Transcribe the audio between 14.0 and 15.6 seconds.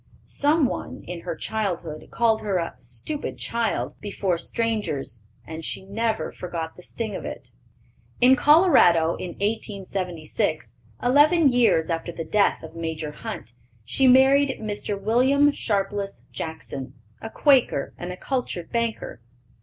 married Mr. William